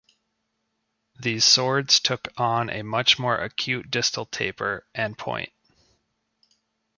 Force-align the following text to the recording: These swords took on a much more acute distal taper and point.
These 1.19 1.45
swords 1.45 1.99
took 1.99 2.29
on 2.35 2.71
a 2.71 2.81
much 2.81 3.19
more 3.19 3.37
acute 3.37 3.91
distal 3.91 4.25
taper 4.25 4.87
and 4.95 5.15
point. 5.15 5.53